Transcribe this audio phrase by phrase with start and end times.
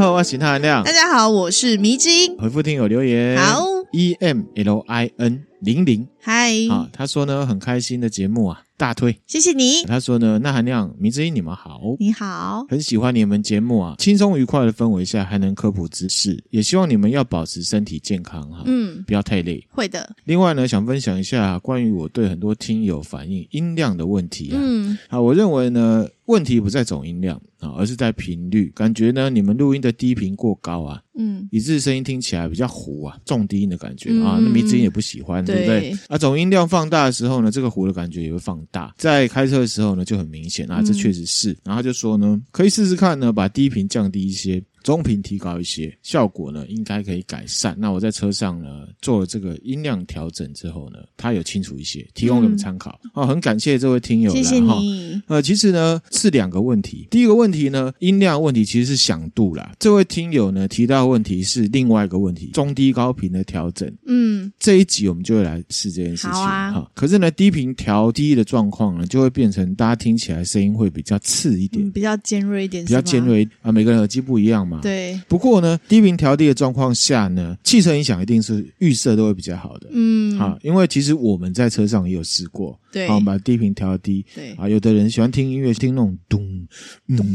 [0.00, 0.82] 好，我是谭含亮。
[0.82, 2.34] 大家好，我是迷之音。
[2.38, 3.36] 回复听友留言。
[3.36, 6.06] 好，E M L I N 零零。
[6.20, 6.52] 嗨。
[6.68, 8.62] 啊，他说呢，很开心的节目啊。
[8.76, 9.84] 大推，谢谢你。
[9.84, 19.62] 他说呢，那含亮、明之音，你们好，你好，很喜欢你们节目啊，轻松愉快的氛围下还能科普知识，也希望你们要保持身体健康哈，嗯，不要太累。
[19.68, 20.16] 会的。
[20.24, 35.98] 另外呢，想分享一下关于我对很多听友反映音量的问题啊，嗯，啊，我认为呢，问题不在总音量啊，而是在频率，感觉呢，你们录音的低频过高啊，嗯，以致声音听起来比较糊啊，重低音的感觉啊，那迷之音也不喜欢，对不对？
[36.08, 41.56] 啊，总音量放大的时候呢，这个糊的感觉也会放大，在开车的时候呢，就很明显啊，这确实是。
[41.64, 44.62] 然后他就说呢，可以试试看呢，把低频降低一些。
[44.82, 47.76] 中频提高一些，效果呢应该可以改善。
[47.78, 52.98] 那我在车上呢做了这个音量调整之后呢，它有清楚一些，提供给你们参考。
[53.14, 55.20] 哦、嗯，很感谢这位听友，谢谢你。
[55.26, 59.72] 呃，其实呢是两个问题，第一个问题呢音量问题其实是响度啦。
[59.78, 63.90] 这位听友呢提到的问题是另外一个问题，中低高频的调整。
[64.06, 66.32] 嗯，这一集我们就会来试这件事情。
[66.32, 73.70] 哈可是呢低频调低的状况呢，就会变成大家听起来声音会比较刺一点，嗯、比较尖锐一点，比较尖锐啊。
[73.70, 74.78] 每个人耳机不一样嘛。
[74.80, 79.88] 对，不过呢，低频调低的状况下呢，汽车音响一定是预设都会比较好的。
[79.90, 84.24] 嗯，好，因为其实我们在车上也有试过，对，好，把低频调低。
[84.34, 86.68] 对，啊，有的人喜欢听音乐，听那种咚
[87.16, 87.26] 咚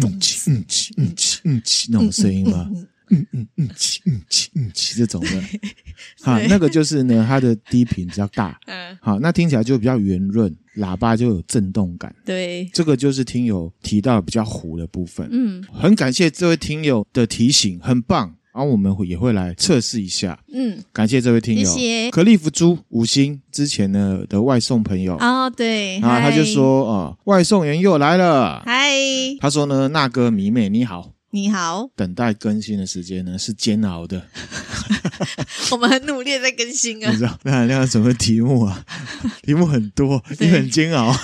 [0.00, 2.86] 咚起嗯起嗯起嗯起那种声音嘛，嗯嗯嗯
[3.76, 5.42] 起嗯起嗯起这种的，
[6.22, 10.54] 好，那个就是呢，它的低频比较大，嗯，好，那听起来就比较圆润。
[10.76, 15.26] 喇叭就有震动感，对，这个就是听友提到比较糊的部分。
[15.32, 18.34] 嗯，很感谢这位听友的提醒，很棒。
[18.52, 20.38] 然后我们也会来测试一下。
[20.52, 22.10] 嗯，感谢这位听友，谢谢。
[22.10, 28.92] 可利夫猪五星之前呢的外送朋友哦，对，啊他就说哦，外送员又来了，嗨，
[29.40, 31.15] 他说呢，那个迷妹你好。
[31.36, 34.26] 你好，等待更新的时间呢是煎熬的，
[35.70, 37.10] 我们很努力在更新啊。
[37.10, 38.82] 你知道那含量什么题目啊？
[39.42, 41.14] 题目很多，你很煎熬。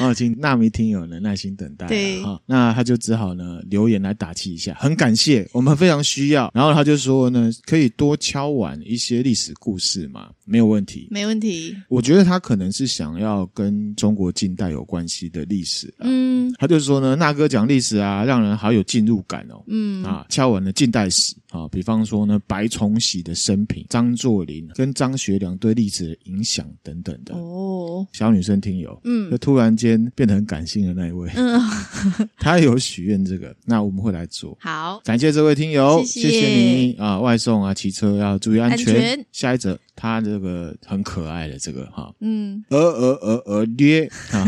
[0.00, 1.86] 哦，请纳米听友呢耐心等待。
[1.86, 6.50] 对，好，那他就只好呢留言来打气一下，很感谢，我们非常需要。
[6.54, 11.76] 然后他就说呢，可以多敲完一些历史故事嘛，没有问题，没问题。
[11.88, 15.92] 我觉得他可能是想要跟中国近代有关系的历史。
[16.00, 19.62] 嗯，他就说呢，那哥讲历史啊，让人好有进入感哦。
[19.68, 27.34] 嗯，啊，敲完了近代史啊，比方说呢，白崇禧的生平，张作霖跟张学良对历史的影响等等的。
[27.34, 29.94] 哦，小女生听友，嗯，就突然间。
[30.16, 31.60] 变得很感性的那一位，嗯，
[32.38, 34.56] 他有许愿这个，那我们会来做。
[34.60, 37.18] 好，感谢这位听友，谢谢，你啊！
[37.20, 38.94] 外送啊，骑车要注意安全。
[38.94, 39.26] 安全。
[39.32, 44.46] 下一则，他这个很可爱的这个哈，嗯，鹅鹅鹅鹅爹啊，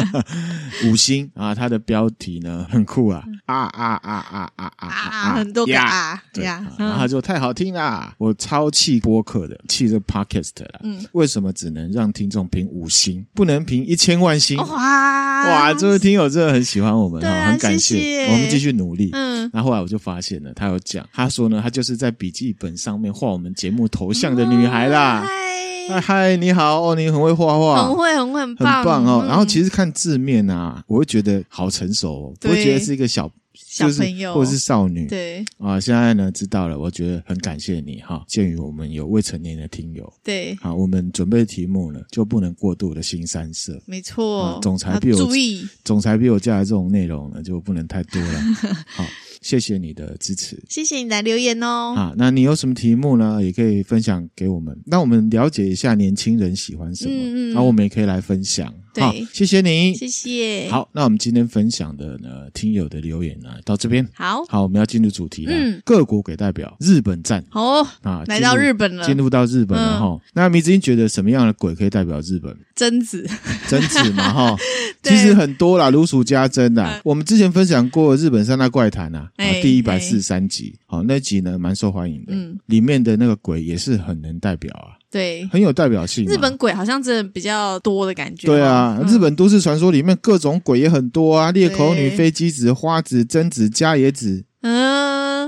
[0.86, 14.56] 五星啊，他的标题呢很酷啊，啊啊啊啊啊啊啊，很多个啊，对呀，然后他说太好听啦，我超气播客的，气这 podcast 啦，嗯，为什么只能让听众评五星，不能评一千万星？
[14.58, 15.20] 哇。
[15.40, 19.08] 哇，这位听友真的很喜欢我们哈，啊、很感谢，我们继续努力。
[19.14, 25.24] 嗯，然后后来我就发现了，他有讲，他说呢，他就是在笔记本上面画我们节目头像的女孩啦。
[25.88, 29.22] 嗨、哦，嗨，你好哦，你很会画画，很会，很会，很棒，很棒哦。
[29.24, 33.30] 嗯、然后其实看字面啊，我会觉得好成熟哦，对我会觉得是一个小。
[33.66, 38.24] 小朋友或者是少女，对啊，现在呢知道了，我觉得很感谢你哈。
[38.26, 44.58] 鉴于我们有未成年的听友，对，好，我们准备题目呢就不能过度的新三色，没错。
[44.62, 48.40] 总裁比我注意，总裁比我加的这种内容呢就不能太多了。
[48.86, 49.04] 好，
[49.40, 51.94] 谢谢你的支持，谢谢你的留言哦。
[51.96, 53.42] 啊，那你有什么题目呢？
[53.42, 58.72] 也可以分享给我们，那我们了解一下年轻人喜欢什么，嗯嗯，然后我们也可以来分享。
[58.92, 60.68] 对好，谢谢你，谢谢。
[60.70, 64.06] 好，那我们今天分享的呢，听友的留言呢，到这边。
[64.12, 65.52] 好，好，我们要进入主题了。
[65.54, 67.44] 嗯，各国给代表，日本站。
[67.52, 70.06] 哦啊，来到日本了，进入到日本了哈。
[70.06, 72.56] 嗯、那迷之音觉得什么样的鬼可以代表日本？
[72.74, 73.28] 贞子，
[73.68, 74.56] 贞子嘛哈。
[75.02, 76.96] 其实很多啦，如数家珍啦。
[76.96, 82.32] 嗯、我们之前分享过日本三大怪谈啊，欸、第一百四十三集，好、欸，那集呢蛮受欢迎的。
[82.34, 84.99] 嗯，里面的那个鬼也是很能代表啊。
[85.10, 86.24] 对，很有代表性。
[86.24, 88.46] 日本鬼好像真的比较多的感觉。
[88.46, 94.44] 对啊，嗯、日本都市传说里面各种鬼也很多啊，裂口女、飞机子、花子、贞子、家野子。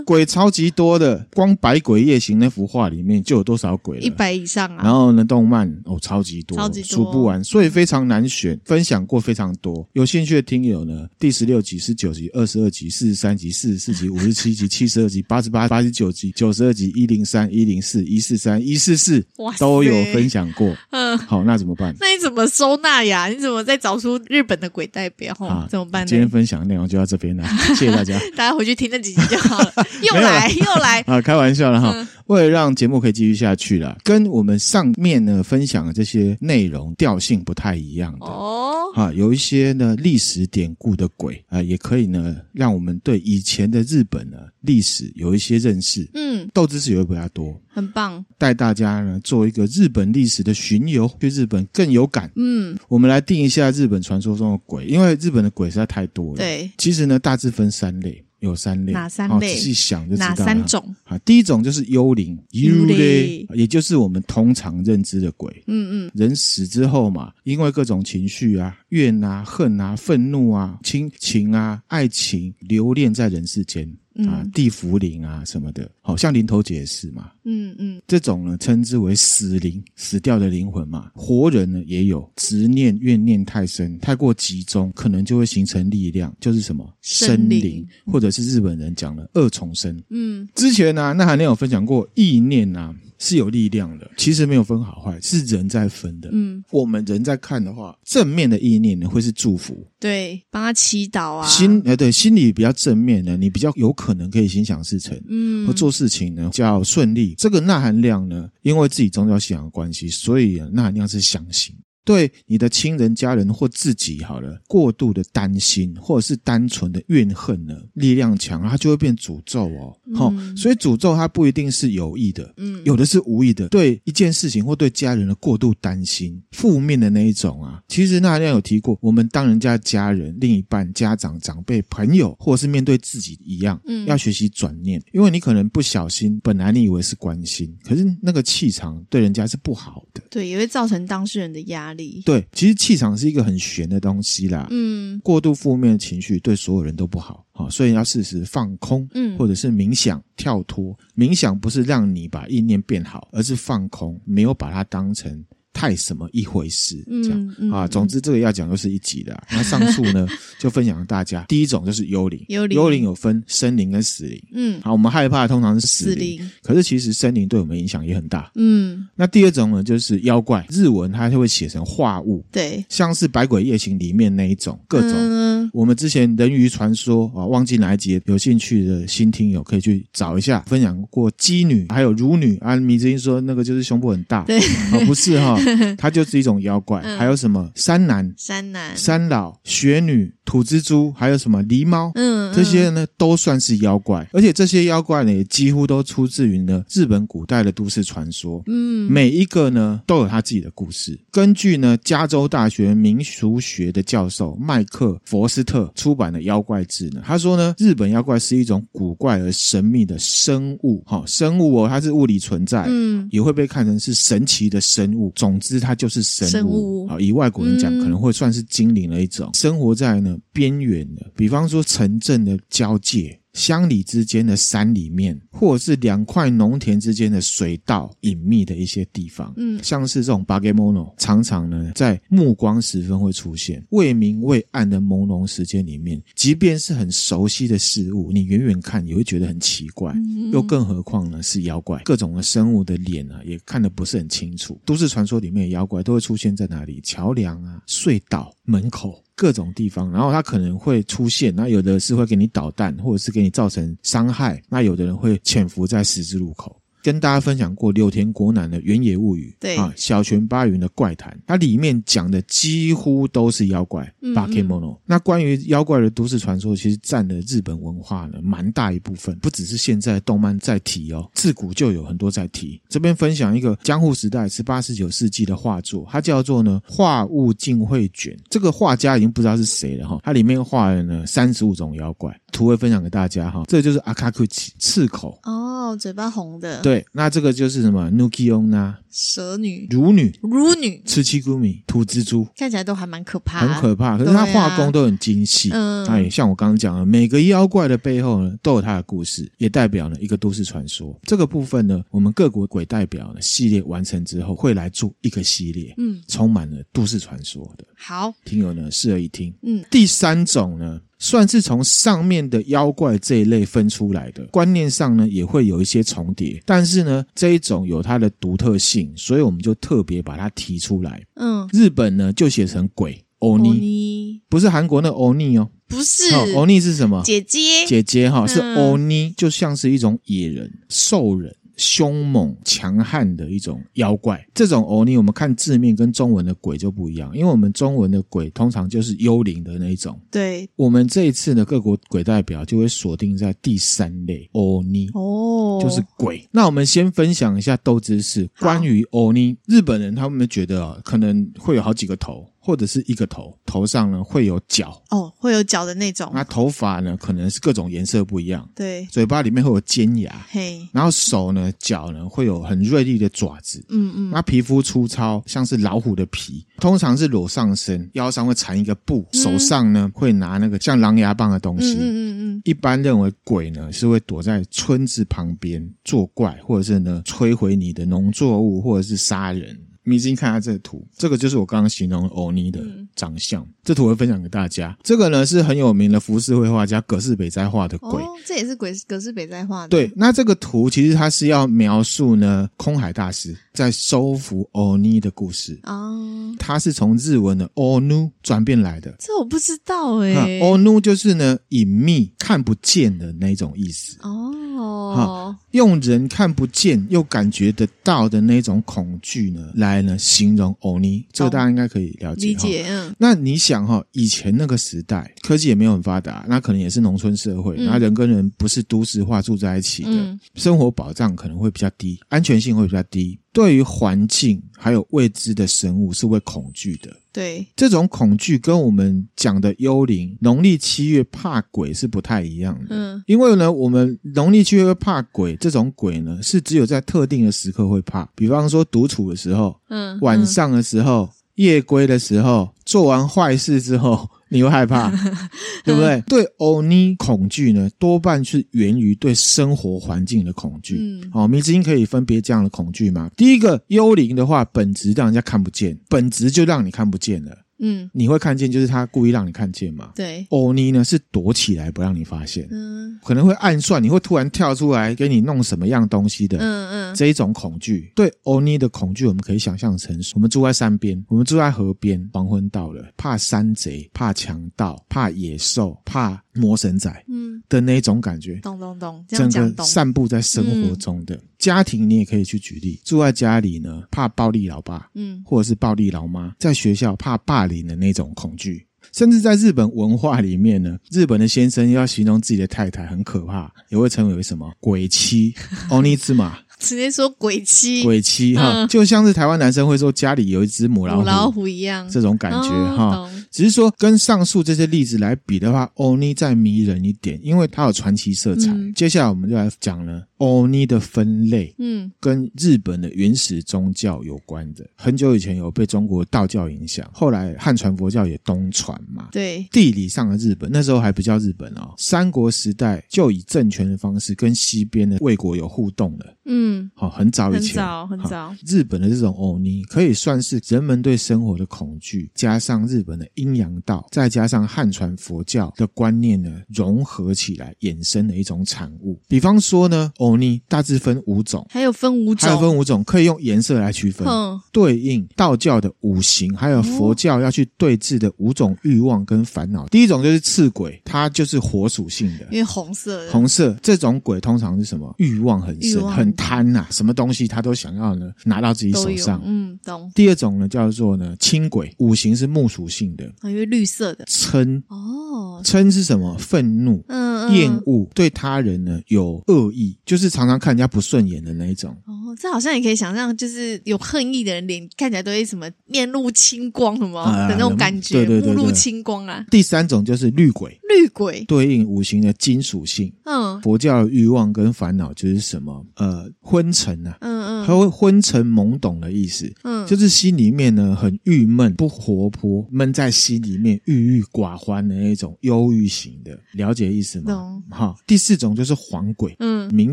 [0.04, 4.02] 鬼超级多的，光《百鬼夜行》那幅画里面就有多少鬼了？
[4.02, 4.82] 一百以上啊。
[4.84, 8.58] 然后呢，动漫哦，超级多，超级多，数不完，所以非常难选。
[8.64, 20.74] 分享过非常多，有兴趣的听友呢，第十六集、十九集、二十二集、四十三集、四十四集、五十七集、七十二集、八十八、八十九集、九十二集、一零三、一零四、一四三、一四四，哇，都有分享过。
[20.90, 21.94] 嗯，好，那怎么办？
[22.00, 23.26] 那你怎么收纳呀？
[23.28, 25.34] 你怎么再找出日本的鬼代表？
[25.40, 26.06] 啊，怎么办呢？
[26.06, 27.46] 今天分享的内容就到这边了，
[27.76, 28.18] 谢谢大家。
[28.36, 29.72] 大家回去听那几集就好了。
[30.00, 31.00] 又 来又来。
[31.08, 31.92] 啊，开玩笑了哈。
[31.94, 32.08] 嗯。
[32.28, 38.24] 为了让节目可以继续下去了，跟我们上面呢分享的这些内容调性不太一样的。
[38.24, 58.24] 哦，啊，有一些呢历史典故的鬼啊，也可以呢让我们对以前的日本呢历史有一些认识，嗯，豆知识也会比较多，很棒，带大家呢做一个日本历史的巡游，对日本更有感，嗯，我们来定一下日本传说中的鬼，因为日本的鬼实在太多了，对，其实呢大致分三类。
[58.42, 59.54] 有三类，哪三类？
[59.54, 60.34] 仔细想就知道了。
[60.34, 60.94] 哪三种？
[61.04, 65.62] 啊，第一种就是幽灵，幽灵，也就是我们通常认知的鬼。
[65.68, 73.88] 嗯嗯，人死之后嘛，因为各种情绪啊，怨啊、恨啊、愤怒啊、亲情啊、爱情，留恋在人世间。
[74.26, 77.30] 啊，地茯苓啊什么的，好像林头姐也是嘛。
[77.44, 81.10] 嗯嗯，这种呢称之为死灵，死掉的灵魂嘛。
[81.14, 90.02] 活人呢也有执念怨念太深，太过集中，可能就会形成力量，就是什么生灵，或者是日本人讲的二重生。
[90.10, 92.94] 嗯，之前呢、啊，那还没有分享过意念啊。
[93.22, 96.28] 是有力量的，其实没有分好坏，是人在分的。
[96.32, 101.46] 嗯，我们人在看的话，正面的意念呢会是祝福，对，帮他祈祷啊。
[101.46, 107.36] 心，哎，对，心理比较正面的，你比较有可能可以心想事成，嗯，或做事情呢比较顺利。
[107.38, 111.72] 这个钠含量呢，因为自己宗教信仰的关系，所以钠含量是相信。
[112.04, 119.96] 对你的亲人、家人或自己好了，过度的担心或者是单纯的怨恨呢，力量强，它就会变诅咒哦。
[120.14, 123.68] 好、嗯，所以诅咒它不一定是有意的，嗯，有的是无意的。
[123.68, 141.91] 对一件事情或对家人的过度担心，负面的那一种啊，其实那亮有提过，我们当人家家人、另一半、家长、长辈、朋友，或者是面对自己一样，嗯，要学习转念，因为你可能不小心，本来你以为是关心，可是那个气场对人家是不好的，对，也会造成当事人的压力。
[142.24, 144.66] 对，其实气场是一个很玄的东西啦。
[144.70, 150.96] 嗯，过度负面的情绪对所有人都不好，好，所以要适时放空，嗯，或者是冥想跳脱。
[151.16, 155.44] 冥想不是让你把意念变好，而是放空，没有把它当成。
[155.72, 157.02] 太什么一回事？
[157.22, 159.38] 这样、啊，总之这个要讲就是一集的。
[159.50, 160.26] 那上述呢，
[160.58, 161.44] 就分享给大家。
[161.48, 164.42] 第一种就是幽灵，幽灵，幽灵有分生灵跟死灵。
[164.52, 168.50] 嗯，好，我们害怕的通常是死灵，死灵，可是其实生灵对我们影响也很大。
[168.54, 175.12] 嗯，那第二种呢，就是妖怪，日文它就会写成化物，对，像是《百鬼夜行》里面那一种，各种。
[175.14, 182.76] 嗯、我们之前人鱼传说啊，忘记哪一集，有兴趣的新听友可以去找一下，分享过姬女还有乳女啊。
[182.76, 185.58] 米之音说那个就是胸部很大，对，啊，不是哈。
[185.96, 187.70] 它就是一种妖怪，嗯、还有什么？
[187.74, 191.62] 山男、山男、山老、雪女、土蜘蛛，还有什么？
[191.64, 201.18] 狸猫，嗯，这些呢都算是妖怪，而且这些妖怪呢也几乎都出自于呢日本古代的都市传说，嗯，每一个呢都有他自己的故事。
[201.30, 215.32] 根据呢加州大学民俗学的教授麦克佛斯特出版的《妖怪志》呢，他说呢日本妖怪是一种古怪而神秘的生物，哈，生物哦，它是物理存在，嗯，也会被看成是神奇的生物。
[215.34, 215.80] 总之。
[215.80, 223.38] 它就是生物啊，以外国人讲，可能会算是精灵的一种，生活在呢边缘的，比方说城镇的交界。
[223.52, 244.80] 乡里之间的山里面，或者是两块农田之间的水道隐秘的一些地方，嗯，像是这种巴给莫诺，常常呢在暮光时分会出现，未明未暗的朦胧时间里面，即便是很熟悉的事物，你远远看也会觉得很奇怪，嗯、又更何况呢是妖怪，各种的生物的脸啊也看得不是很清楚。
[244.84, 247.00] 都市传说里面的妖怪都会出现在哪里？
[247.02, 249.22] 桥梁啊、隧道、门口。
[249.34, 256.81] 各种地方，然后它可能会出现，那有的是会给你导弹，或者是给你造成伤害，那有的人会潜伏在十字路口。
[257.02, 264.04] 跟大家分享过柳田国男的《原野物语》，对啊，小泉八云的怪谈，它里面讲的几乎都是妖怪。
[264.20, 264.98] 嗯嗯 ono,。
[265.04, 272.80] 那关于妖怪的都市传说，其实占了日本文化呢蛮大一部分，不只是现在动漫在提哦，自古就有很多在提。
[272.88, 278.32] 这边分享一个江户时代十八、十九世纪的画作，它叫做呢《画物尽绘卷》。
[278.48, 283.64] 这个画家已经不知道是谁了哈，它里面画了呢三十五种妖怪，图会分享给大家哈。
[283.66, 285.72] 这就是阿卡库奇刺口哦。
[285.82, 286.80] 哦，嘴巴红的。
[286.80, 294.18] 对，那这个就是什么？Nuki Onna，蛇女、乳女、乳女、吃七姑米、土蜘蛛，看起来都还蛮可怕，很可怕。
[294.18, 295.70] 可是它画工都很精细。
[295.72, 301.18] 嗯，哎，像我刚刚讲的，每个妖怪的背后呢，都有它的故事，也代表了一个都市传说。
[301.22, 307.84] 这个部分呢，我们各国鬼代表呢系列完成之后，会来做一个系列，嗯，充满了都市传说的。
[307.96, 309.54] 好，听友呢适合一听。
[309.62, 311.00] 嗯，第三种呢。
[311.22, 321.22] 算是从上面的妖怪这一类分出来的，观念上呢也会有一些重叠，但是呢这一种有它的独特性，所以我们就特别把它提出来。
[321.36, 327.22] 嗯，日本呢就写成鬼欧尼，不是韩国那欧尼哦，不是，欧尼是什么？
[327.24, 331.54] 姐姐，姐姐哈，是欧尼，就像是一种野人、兽人。
[331.76, 340.20] 凶猛强悍的一种妖怪，这种欧尼我们看字面跟中文的鬼就不一样，因为我们中文的鬼通常就是幽灵的那一种。
[340.30, 346.48] 对，我们这一次的各国鬼代表就会锁定在第三类欧尼哦，就是鬼。
[346.50, 352.51] 那我们先分享一下斗知识，关于欧尼，日本人他们觉得啊，可能会有好几个头。
[352.64, 356.30] 或者是一个头，头上呢会有角哦，会有角的那种。
[356.32, 358.68] 那头发呢可能是各种颜色不一样。
[358.72, 360.46] 对，嘴巴里面会有尖牙。
[360.48, 363.84] 嘿，然后手呢、脚呢会有很锐利的爪子。
[363.88, 364.30] 嗯嗯。
[364.30, 371.94] 那皮肤粗糙，像是老虎的皮，通常是裸上身，腰上会缠一个布，嗯、手上呢会拿那个像狼牙棒的东西。
[371.94, 372.62] 嗯嗯嗯嗯。
[372.64, 379.76] 一般认为鬼呢是会躲在村子旁边作怪，或者是呢摧毁你的农作物，或者是杀人。
[380.04, 382.80] 迷之音看下这个图，这个就是我刚刚形容欧尼的
[383.14, 383.62] 长相。
[383.62, 384.96] 嗯、这图我会分享给大家。
[385.02, 388.22] 这个呢是很有名的浮世绘画家葛饰北斋画的鬼。
[388.22, 389.88] 哦，这也是鬼葛饰北斋画的。
[389.88, 395.80] 对，那这个图其实它是要描述呢空海大师在收服欧尼的故事。
[395.84, 399.14] 哦，它是从日文的欧努转变来的。
[399.18, 400.60] 这我不知道哎、欸。
[400.60, 404.18] 欧努就是呢隐秘、看不见的那种意思。
[404.20, 410.02] 哦，用人看不见又感觉得到的那种恐惧呢来。
[410.02, 412.48] 呢，形容欧尼，这个大家应该可以了解。
[412.48, 413.14] 理解，嗯。
[413.18, 423.38] 那你想哈，以前那个时代，科技也没有很发达，那可能也是农村社会，那人跟人不是都市化住在一起的，生活保障可能会比较低，安全性会比较低。
[423.52, 427.14] 对于环境还有未知的生物是会恐惧的。
[427.32, 432.88] 对，这种恐惧跟我们讲的幽灵，农历七月怕鬼是不太一样的。
[432.90, 444.28] 嗯，因为呢，我们农历七月会怕鬼，这种鬼呢是只有在特定的时刻会怕，比方说独处的时候，嗯，晚上的时候，夜归的时候，做完坏事之后。
[444.52, 445.10] 你会害怕，
[445.82, 446.20] 对不对？
[446.28, 450.98] 对欧尼恐惧呢，多半是源于对生活环境的恐惧。
[451.00, 453.30] 嗯，好，迷之音可以分别这样的恐惧吗？
[453.36, 457.56] 第一个，幽灵的话，本质让人家看不见，本质就让你看不见了。
[457.82, 460.12] 嗯，你会看见，就是他故意让你看见嘛？
[460.14, 477.52] 对，欧尼呢是躲起来不让你发现，嗯，可能会暗算，你会突然跳出来给你弄什么样东西的，嗯嗯，这一种恐惧，对欧尼的恐惧，我们可以想象成，我们住在山边，我们住在河边，黄昏到了，怕山贼，怕强盗，怕野兽，怕魔神仔，嗯。
[477.68, 481.40] 的那种感觉，咚咚咚，整个散布在生活中的。
[481.62, 495.54] 家庭，你也可以去举例，住在家里呢，怕暴力老爸，嗯，或者是暴力老妈；在学校怕霸凌的那种恐惧，甚至在日本文化里面呢，日本的先生要形容自己的太太很可怕，也会称为什么鬼妻，
[495.88, 496.58] 欧尼兹马。
[496.80, 503.30] 直接说鬼妻，鬼妻哈，就像是台湾男生会说家里有一只母老虎，老虎一样，这种感觉哈。
[503.52, 508.74] 只是说跟上述这些例子来比的话，欧尼再迷人一点，因为它有传奇色彩。
[508.96, 514.84] 接下来我们就来讲了欧尼的分类，嗯，跟日本的原始宗教有关的。
[514.96, 519.28] 很久以前有被中国道教影响，后来汉传佛教也东传嘛。
[519.30, 526.36] 对，地理上的日本那时候还不叫日本哦，三国时代就以政权的方式跟西边的魏国有互动了。
[526.46, 526.62] 嗯。
[526.72, 539.20] 嗯，好，很早以前，很早很早，日本的这种欧尼可以算是人们对生活的恐惧，加上日本的阴阳道，再加上汉传佛教的观念呢，融合起来衍生的一种产物。
[539.28, 549.86] 比方说呢，欧尼大致分五种，还有分五种，还有分五种，可以用颜色来区分，嗯，对应道教的五行，还有佛教要去对峙的五种欲望跟烦恼。
[549.88, 555.14] 第一种就是赤鬼，它就是火属性的，因为红色，红色这种鬼通常是什么？
[555.18, 556.62] 欲望很深，很贪。
[556.72, 559.42] 呐，什么东西他都想要呢，拿到自己手上。
[559.44, 560.10] 嗯，懂。
[560.14, 564.24] 第二种呢，叫做呢青鬼，五行是木属性的，因为绿色的。
[564.26, 566.34] 嗔哦，嗔是什么？
[566.38, 571.96] 愤怒，嗯，厌恶，对他人呢有恶意，就是常常看人家不顺眼的那一种。
[572.06, 579.44] 哦，哦，这好像也可以想象，就是有恨意的人脸看起来都会什么面露青光什么的那种感觉，对对对，目露青光啊。
[579.50, 583.12] 第三种就是绿鬼，绿鬼对应五行的金属性。
[583.24, 585.84] 嗯，佛教的欲望跟烦恼就是什么？
[585.96, 589.52] 呃，昏沉啊，嗯嗯，它会昏沉懵懂的意思。
[589.62, 597.32] 嗯，就是心里面呢很郁闷、不活泼、闷在心里面、郁郁寡欢的那种忧郁型的，了解意思吗？
[597.32, 597.62] 懂。
[597.70, 599.92] 好，第四种就是黄鬼，嗯，明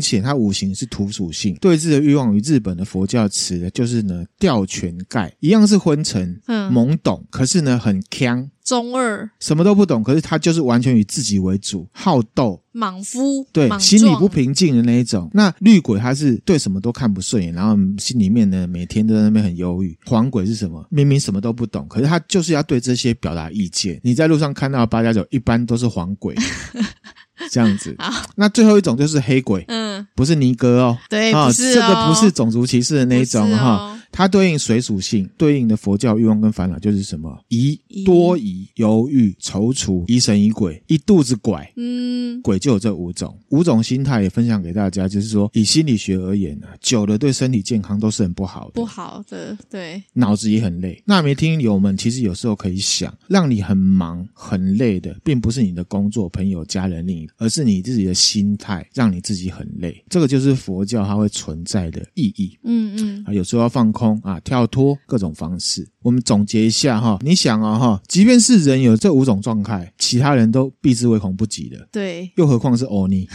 [0.00, 8.48] 显它五行是土属性，对峙的欲望与日本的佛教词呢，就是呢吊泉盖一样是昏沉、嗯、懵懂，可是呢很锵。
[8.70, 15.28] 中二，什么都不懂，可是他就是完全以自己为主，好斗、莽夫，对，心里不平静的那一种。
[15.34, 19.98] 那绿鬼他是对什么都看不顺眼，然后心里面呢每天都在那边很忧郁。
[20.06, 20.86] 黄鬼是什么？
[20.88, 24.00] 明明什么都不懂，可是他就是要对这些表达意见。
[24.04, 26.36] 你在路上看到的八加九，一般都是黄鬼。
[27.50, 37.38] 这样子，好，那最后一种就是黑鬼，嗯，不是尼哥哦，对，啊，这个不是种族歧视的那一种哈，它对应水属性，对应的佛教欲望跟烦恼就是什么？
[37.48, 51.02] 疑、多疑、犹豫、踌躇、疑神疑鬼、一肚子拐，嗯，鬼就有这五种，五种心态也分享给大家，就是说以心理学而言呢，久了对身体健康都是很不好的，不好的，对，脑子也很累。
[51.04, 57.20] 那没听友们，其实有时候可以想，让你很忙很累的，并不是你的工作、朋友、家人、另一。
[57.36, 62.58] 而是你自己的心态让你自己很累，这个就是佛教它会存在的意义。
[62.64, 65.88] 嗯嗯，啊，有时候要放空啊，跳脱各种方式。
[66.02, 71.88] 我们总结一下哈，你想啊哈，即便是人有这五种状态，其他人都避之唯恐不及的。
[71.92, 73.28] 对，又何况是欧尼，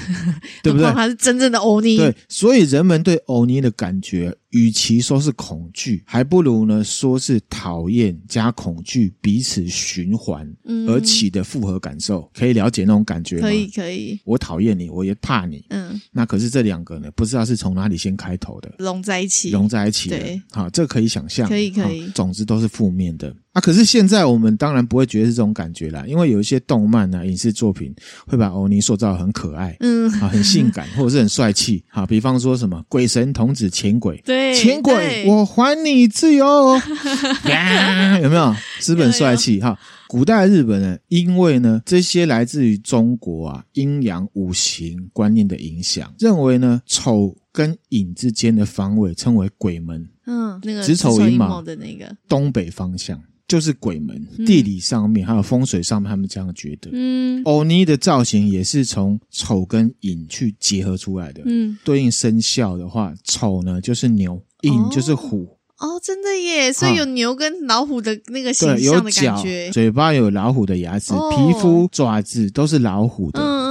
[0.63, 0.91] 对不对？
[0.91, 1.97] 他是真正的欧尼。
[1.97, 4.35] 对，所以人们对欧尼的感觉。
[4.55, 10.49] 与其说是恐惧，还不如呢说是讨厌加恐惧彼此循环
[10.87, 13.41] 而起的复合感受，可以了解那种感觉吗？
[13.41, 14.17] 可以，可以。
[14.23, 15.65] 我讨厌你，我也怕你。
[15.71, 20.07] 嗯，那可是这两个呢，不知道是从哪里先开头的，融在一起，融在一起。
[20.09, 21.49] 对，好，这可以想象。
[21.49, 22.07] 可以，可以。
[22.15, 23.35] 总之都是负面的。
[23.55, 27.95] 啊，可是现在我们当然不会觉得是这种感觉啦，因为有一些动漫啊、影视作品
[28.27, 36.45] 会把欧尼塑造很可爱，嗯，啊，很性感或者是很帅气，好，比方说什么鬼神童子钱鬼，对，钱鬼，我还你自由，
[38.21, 38.53] 有没有？
[38.81, 39.79] 资本帅气哈。
[40.07, 50.07] 古代日本人因为呢这些来自于中国啊阴阳五行观念的影响，认为呢丑跟寅之间的方位称为鬼门。
[50.27, 56.89] 嗯，那个子丑寅卯的那个东北方向就是鬼门，嗯、地理上面还有风水上面，他们这样觉得。
[56.93, 61.43] 嗯，欧尼的造型也是从丑跟寅去结合出来的。
[61.45, 65.57] 嗯，对应生肖的话，丑呢就是牛，寅就是虎。
[65.77, 66.71] 哦，哦，真的耶！
[66.71, 73.41] 所以有牛跟老虎的那个形象的感觉，嘴巴有老虎的牙齿，哦、皮肤爪子都是老虎的。
[73.41, 73.64] 嗯。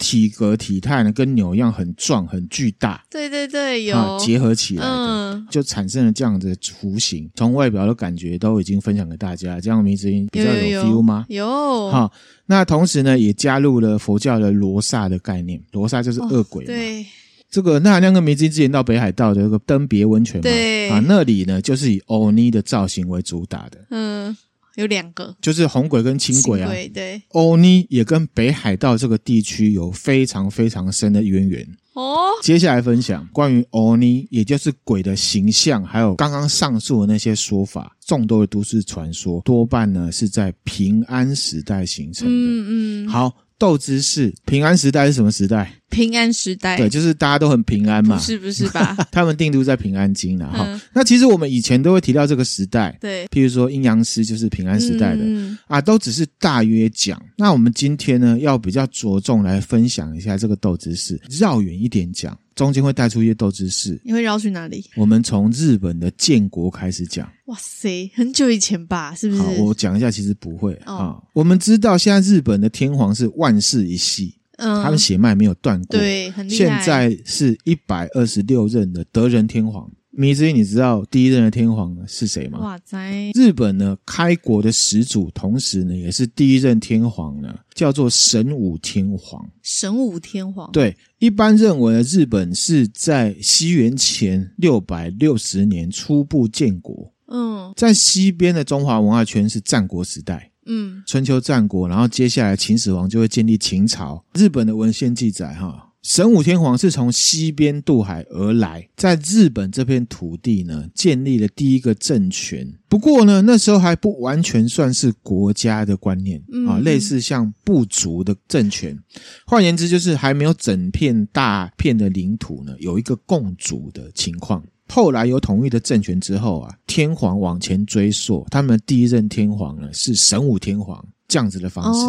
[0.00, 3.04] 体格体态呢，跟牛一样很壮很巨大。
[3.10, 7.30] 对对对，有结合起来的，嗯、就产生了这样的雏形。
[7.34, 11.26] 从外表的感觉都已经分享给大家，这样迷之音比较有 feel 吗？
[11.28, 11.44] 有。
[11.44, 12.10] 有好，
[12.46, 15.62] 那同时呢，也加入了佛教的罗刹的概念。
[15.72, 16.72] 罗刹就是恶鬼嘛。
[16.72, 17.06] 哦、对。
[17.50, 23.78] 这个那那个迷之音之前到北海道的那个登别温泉嘛，对啊，那里呢就是以欧尼的造型为主打的。
[23.90, 24.34] 嗯。
[24.80, 26.68] 有两个，就是红鬼跟青鬼啊。
[26.68, 32.26] 鬼对，欧尼也跟北海道这个地区有非常非常深的渊源哦。
[32.42, 42.32] 接下来分享关于欧尼，也就是鬼的形象，还有刚刚上述的那些说法，众多的都市传说，多半呢是在平安时代形成的。
[42.34, 43.32] 嗯嗯，好。
[43.60, 45.70] 斗之士，平安时代是什么时代？
[45.90, 48.16] 平安时代，对，就是大家都很平安嘛。
[48.16, 48.96] 不是不是吧？
[49.12, 50.64] 他们定都在平安京了哈。
[50.66, 57.20] 嗯、那其实我们以前都会提到这个时代，对，譬如说阴阳师就是平安时代的、嗯、啊，都只是大约讲。
[57.36, 62.36] 那我们今天呢，要比较着重来分享一下这个斗知识，绕远一点讲。
[62.56, 64.84] 中间会带出一些斗知识，你会绕去哪里？
[64.94, 67.26] 我们从日本的建国开始讲。
[67.46, 69.14] 哇塞，很久以前吧？
[69.14, 69.40] 是不是？
[69.40, 70.94] 好，我讲一下，其实不会啊。
[70.94, 76.56] 哦、我们知道现在日本的天皇是万世一系，嗯，他的血脉没有断过，对，很厉害。
[76.56, 79.90] 现在是一百二十六任的德仁天皇。
[80.12, 82.58] 迷之音，你知道第一任的天皇是谁吗？
[82.58, 83.30] 哇塞！
[83.32, 89.48] 日本呢，开国的始祖，同时呢，也是第一任天皇呢，叫做神武天皇。
[89.62, 90.70] 神武天皇。
[90.72, 97.14] 对，一般认为呢，日本是在西元前六百六十年初步建国。
[97.28, 100.49] 嗯，在西边的中华文化圈是战国时代。
[100.70, 104.24] 嗯，春秋战国，然后接下来秦始皇就会建立秦朝。
[104.34, 105.88] 日本的文献记载，哈。
[106.02, 112.72] 神武天皇是从西边渡海而来，在日本这片土地呢，建立了第一个政权。
[112.88, 118.98] 不过呢，那时候还不完全算是国家的观念啊，类似像部族的政权。
[119.44, 124.64] 换言之，就是还没有整片大片的领土呢，有一个共主的情况。
[124.90, 131.02] 后来有统一的政权之后啊，天皇往前追溯，他们第一任天皇呢是神武天皇。
[131.28, 132.00] 这样子的方式，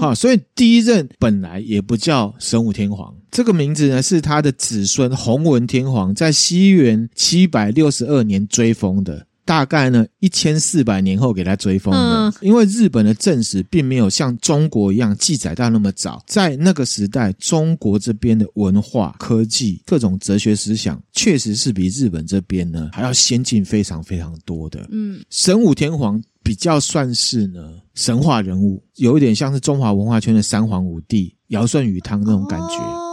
[0.00, 12.28] 好、哦，所以第一任本来也不叫神武天皇，这个名字呢是他的子孙弘文天皇在西元七百六十二年追封的，大概呢一千四百年后给他追封的。
[12.28, 24.86] 嗯、因为日本的正史并没有像中国一样记载到那么早，在那个时代，中国这边的文化、科技、各种哲学思想，确实是比日本这边呢还要先进非常非常多的。
[24.90, 26.22] 嗯，神武天皇。
[26.46, 33.05] 比较算是呢神话人物，有一点像是中华文化圈的三皇五帝尧舜禹汤那种感觉。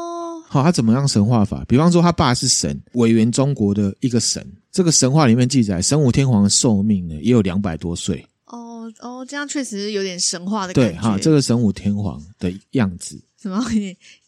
[0.54, 1.66] 好，他怎么样神话法？
[1.68, 4.46] 比方说他爸是神，委员中国的一个神。
[4.72, 8.24] 这个神话里面记载，神武天皇的寿命呢也有两百多岁。
[8.46, 10.92] 哦哦，这样确实有点神话的感觉。
[10.92, 13.20] 对哈，这个神武天皇的样子。
[13.42, 13.62] 什么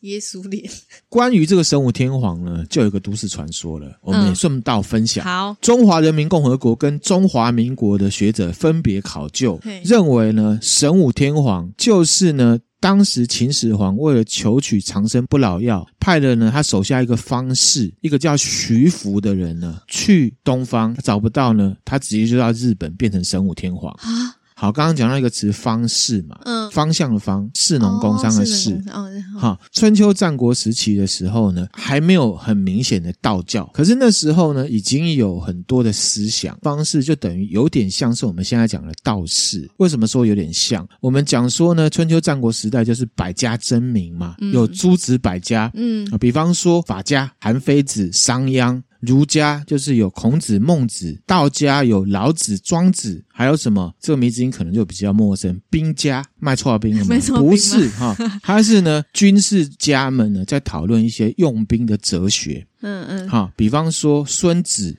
[0.01, 0.67] 耶稣脸？
[1.07, 3.95] 关于这个神武天皇呢，就有一个都市传说了。
[4.01, 5.23] 我们也顺道分享。
[5.23, 24.35] 嗯、好，中华人民共和国跟中华民国的学者分别考究，嘿认为呢，神武天皇就是呢，当时秦始皇为了求取长生不老药，派了呢他手下一个方士，一个叫徐福的人呢，去东方找不到呢，他直接就到日本变成神武天皇啊。
[24.57, 28.73] 好，刚刚讲到一个词“方士”嘛，嗯，方向的方，士农工商的士。
[28.89, 29.05] 哦，
[29.37, 39.69] 好，春秋战国时期的时候呢，还没有很明显的道教，可是那时候呢，已经有很多的思想方式，就等于有点像是我们现在讲的道士。
[39.75, 40.87] 为什么说有点像？
[41.01, 48.81] 我们讲说呢，春秋战国时代就是百家争鸣嘛，有诸子百家，嗯，比方说法家韩非子、商鞅。
[48.99, 53.93] 儒家就是有孔子、孟子，道家有老子、庄子，还有什么？
[53.99, 55.61] 这个名字你可能就比较陌生。
[55.69, 57.15] 兵家卖错兵了吗？
[57.37, 62.65] 不是哈，他是呢军事家们呢在讨论一些用兵的哲学。
[62.81, 64.95] 嗯嗯，哈，比方说孙子、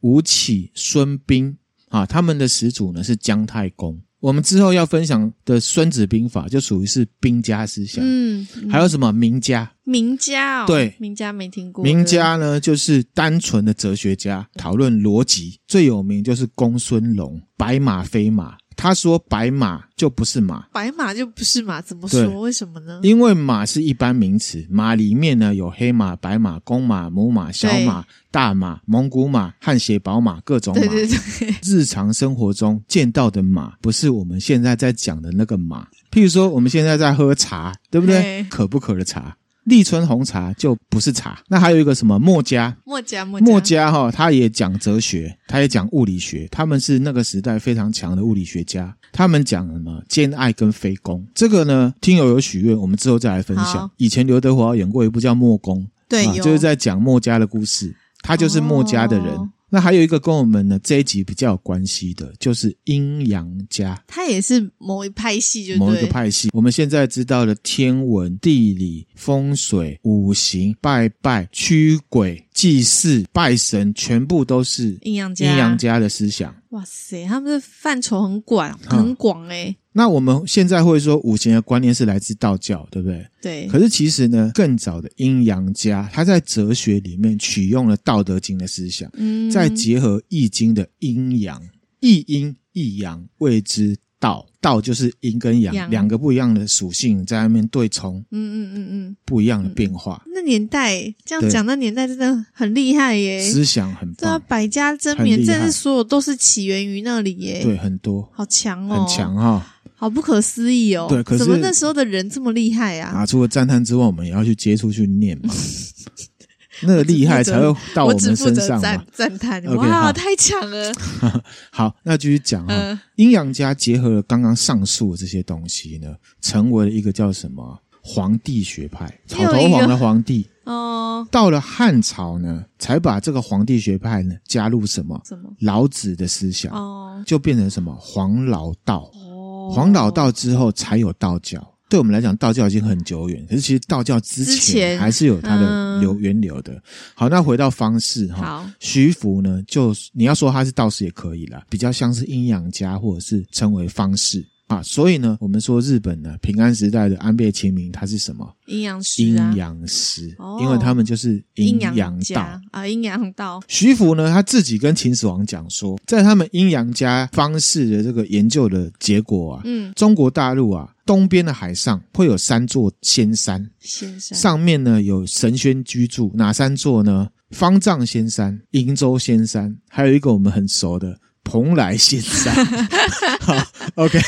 [0.00, 1.54] 吴起、孙膑，
[1.88, 4.00] 啊，他们的始祖呢是姜太公。
[4.20, 8.02] 我们之后要分享的《孙子兵法》就属于是兵家思想。
[8.04, 9.70] 嗯，还有什么名家？
[9.84, 11.84] 名家哦，对，名家没听过。
[11.84, 15.60] 名家呢，就是单纯的哲学家，讨论逻辑。
[15.68, 18.56] 最有名就是公孙龙，白马非马。
[18.76, 22.40] 他说：“白马就不是马，白马就不是马，怎么说？
[22.40, 23.00] 为什么呢？
[23.02, 30.80] 因为马是一般名词，马里面呢有黑马、白马、公马、母马、小马、大马、蒙古马、汗血宝马，各种马。
[30.80, 35.88] 对对对，日常生活中见到的马，不是我们现在在讲的那个马。
[36.10, 38.20] 譬如说，我们现在在喝茶，对不对？
[38.20, 39.36] 对可不可的茶。”
[39.66, 42.76] 立春红茶就不是茶，那还有一个什么墨家？
[42.84, 48.96] 墨家，墨家哈，他也讲哲学，他也讲物理学，他们是那个时代非常强的物理学家。
[49.12, 50.02] 他们讲什么？
[50.08, 51.26] 兼爱跟非攻。
[51.34, 53.90] 这个呢，听友有许愿，我们之后再来分享。
[53.96, 59.28] 以前刘德华演过一部叫《墨攻》，对、啊，就是在讲墨家的故事，他就是墨家的人。
[59.28, 66.48] 哦那还有一个跟我们呢这一集比较有关系的，就是阴阳家，他也是某一派系，就某一个派系。
[66.52, 76.56] 我们现在知道的天文、地理、风水、五行、拜拜、驱鬼、祭祀、拜神，全部都是阴阳家阴阳家的思想。
[76.70, 79.76] 哇塞，他们的范畴很广，很广诶、欸。
[79.92, 83.26] 那我们现在会说五行的观念是来自道教，对不对？
[83.42, 83.66] 对。
[83.66, 91.62] 可是其实呢，更早的阴阳家，他在哲学里面取用了《道德经》的思想，嗯，再结合《易经》的阴阳，
[92.00, 94.46] 一阴一阳谓之道。
[94.58, 100.20] 道就是阴跟阳两阳个不一样的属性在外面对冲，嗯嗯嗯嗯，不一样的变化。
[100.34, 109.74] 那年代这样讲，那年代真的很厉害耶，思想很棒，对啊，百家争鸣，真是所有都是起源于那里耶，对，很多，好强哦，很强哈。
[109.94, 111.06] 好不可思议哦！
[111.08, 113.18] 对，可是怎么那时候的人这么厉害啊？
[113.18, 115.54] 啊，除了赞叹之外，我们也要去接触去念嘛。
[116.82, 119.04] 那个厉害才会到我们身上嘛。
[119.12, 120.92] 赞叹，哇，太强了！
[121.70, 123.02] 好，那继续讲啊。
[123.16, 130.46] 阴阳家结合了刚刚上述的这些东西呢，成为了一个叫什么皇帝学派，草头黄的皇帝。
[130.64, 131.26] 哦。
[131.30, 135.20] 到了汉朝呢，才把这个皇帝学派呢加入什么？
[135.24, 135.50] 什么？
[135.60, 139.10] 老子的思想哦，就变成什么黄老道。
[139.14, 139.32] 哦
[139.68, 143.46] 黄老道之后才有道教，对我们来讲，道教已经很久远。
[143.48, 146.82] 可是其实道教之前还是有它的流源流的。
[147.14, 154.44] 好，那回到方式哈，徐福呢，就你要说他是道士也可以啦，比较像是阴阳家或者是称为方士。
[154.66, 154.82] 啊。
[154.82, 158.54] 所以呢，我们说日本呢，平安时代的安倍晴明他是什么？
[158.66, 163.62] 阴阳师啊，阴阳师，哦、因为他们就是阴阳道啊，阴阳道。
[163.68, 170.92] 徐福呢，他自己跟秦始皇讲说，在他们阴阳家方式的这个研究的结果啊，嗯，中国大陆啊。
[171.06, 177.28] 东边的海上会有三座仙山，仙山上面呢有神仙居住，哪三座呢？
[177.52, 182.52] 方丈仙山、瀛洲仙山，还有一个我们很熟的蓬莱仙山。
[183.40, 183.54] 好
[183.94, 184.18] ，OK，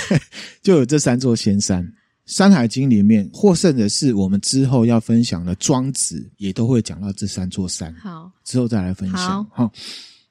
[0.63, 1.85] 就有这三座仙山。
[2.25, 7.93] 《山海经》里面获胜的是我们之后要分享的庄子，也都会讲到这三座山。
[7.97, 9.45] 好，之后再来分享。
[9.51, 9.71] 好，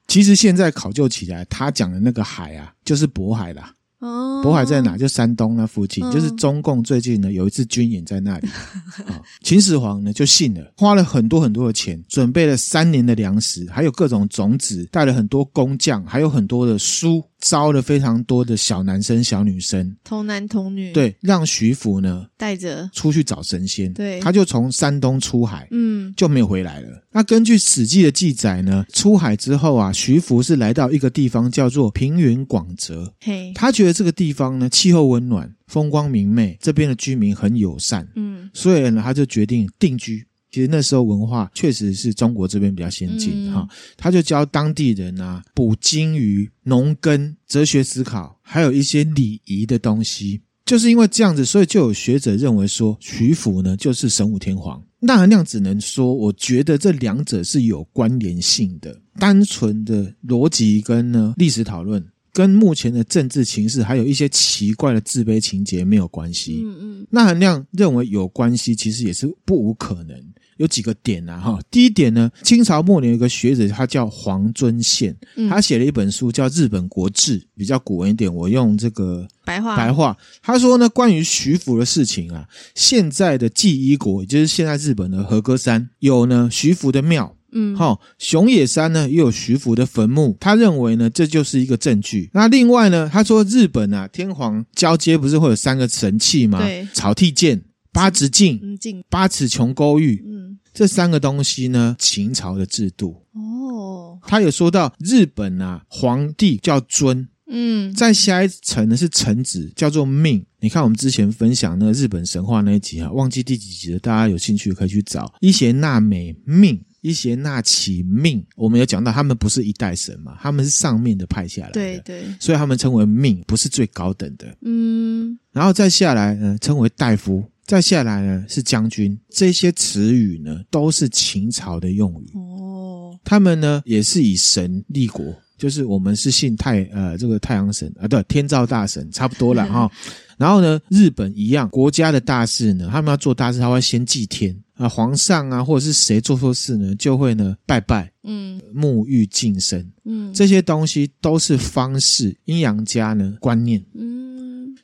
[0.07, 3.73] 其实现在考究起来，他讲的那个海啊，就是渤海啦。
[3.99, 4.97] 哦，渤海在哪？
[4.97, 8.47] 就山东那附近，嗯、就是中共最近呢有一次军演在那里。
[9.07, 17.23] 啊，秦始皇呢就信了，花了很多很多的钱，准备了三年的粮食，还有各种种子，带了很多工匠，还有很多的书。
[17.39, 26.87] 招了非常多的小男生、小女生，童男童女，对，让徐福呢带着出去找神仙，对，他就从山东出海，嗯，就没有回来了。
[27.11, 40.25] 那根据《史记》的记载呢，出海之后啊，徐福是来到一个地方叫做平原广泽，嘿，他觉得这个地方呢气候温暖，风光明媚，这边的居民很友善，嗯，所以呢他就决定定居。
[40.49, 50.41] 其实那时候文化确实是中国这边比较先进哈，他就教当地人啊捕鲸鱼、农耕、哲学思考，还有一些礼仪的东西。
[50.65, 54.81] 就是因为这样子，所以就有学者认为说，徐福呢就是神武天皇。
[54.99, 58.99] 那那样只能说，我觉得这两者是有关联性的。
[59.19, 62.03] 单纯的逻辑跟呢历史讨论，
[62.37, 66.61] 跟目前的政治情势，还有一些奇怪的自卑情节没有关系。
[66.63, 70.15] 嗯嗯，那含量认为有关系，其实也是不无可能。
[70.57, 75.15] 有几个点啊，哈，第一点呢，清朝末年有一个学者，他叫黄遵宪，
[75.49, 80.17] 他写了一本书叫《日本国志》，比较古文一点，我用这个白话白话。
[80.41, 92.29] 他说呢，关于徐福的事情啊，现在的纪伊国，也就是现在日本的和歌山，有呢徐福的庙，嗯，好，熊野山呢也有徐福的坟墓，他认为呢这就是一个证据。
[92.33, 96.59] 那另外呢，他说日本啊天皇交接不是会有三个神器吗？
[96.59, 97.63] 对，草剃剑。
[97.89, 104.19] 八尺镜、镜八尺琼勾玉，嗯，这三个东西呢，秦朝的制度哦。
[104.21, 110.45] 他有说到日本啊，皇帝叫尊，嗯，在下一层呢是臣子，叫做命。
[110.59, 115.33] 你看我们之前分享那个日本神话那一集啊，忘记第几集了，大家有兴趣可以去找。
[115.39, 127.43] 伊邪那美命，伊邪那岐命，我们有讲到他们不是一代神嘛，他们是上面的派下来的，对对，所以他们称为命，不是最高等的，嗯，然后再下来呢，称为大夫。
[127.65, 132.31] 再下来呢是将军，这些词语呢都是秦朝的用语。
[132.33, 139.91] 哦，他们呢也是以神立国，就是我们是信太呃这个太阳神啊，对，天照大神差不多了哈。
[140.37, 154.36] 然后呢，日本一样，国家的大事呢，他们要做大事，他会先祭天啊，皇上啊或者是谁做错事呢，就会呢拜拜，嗯，沐浴净身，嗯，这些东西都是方式，阴阳家呢观念，嗯。